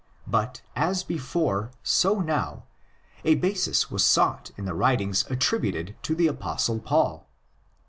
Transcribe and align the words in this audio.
But 0.25 0.63
as 0.75 1.03
before, 1.03 1.69
so 1.83 2.21
now, 2.21 2.63
a 3.23 3.35
basis 3.35 3.91
was 3.91 4.03
sought 4.03 4.49
in 4.57 4.65
the 4.65 4.73
writings 4.73 5.27
attributed 5.29 5.95
to 6.01 6.15
the 6.15 6.25
Apostle 6.25 6.79
Paul. 6.79 7.27